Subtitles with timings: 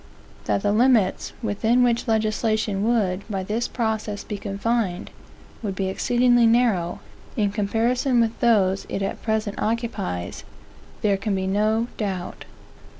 [0.45, 5.11] That the limits, within which legislation would, by this process, be confined,
[5.61, 7.01] would be exceedingly narrow,
[7.37, 10.43] in comparison with those it at present occupies,
[11.03, 12.45] there can be no doubt.